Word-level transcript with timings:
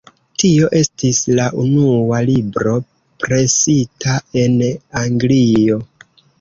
Tio 0.43 0.69
estis 0.77 1.19
la 1.39 1.45
unua 1.65 2.23
libro 2.31 2.75
presita 3.27 4.19
en 4.45 4.59
Anglio. 5.07 5.83